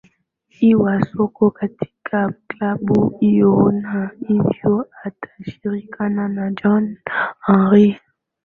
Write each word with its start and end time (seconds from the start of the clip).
i 0.69 0.69
ya 0.73 0.97
soka 1.13 1.49
katika 1.51 2.33
klabu 2.47 3.17
hiyo 3.19 3.71
na 3.71 4.11
hivyo 4.27 4.89
atashirikiana 5.03 6.27
na 6.27 6.51
john 6.51 6.97
henry 7.45 7.99